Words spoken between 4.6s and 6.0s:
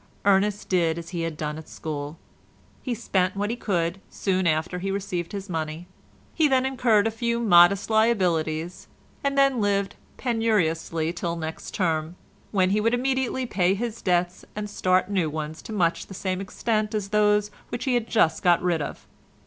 he received his money;